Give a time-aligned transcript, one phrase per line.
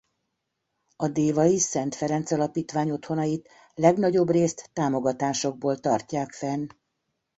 [0.95, 6.67] A Dévai Szent Ferenc Alapítvány otthonait legnagyobbrészt támogatásokból tartják fenn.